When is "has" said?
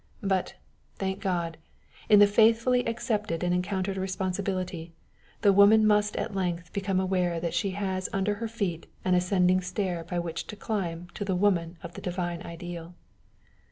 7.77-8.09